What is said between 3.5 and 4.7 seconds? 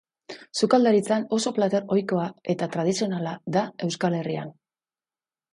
da Euskal Herrian.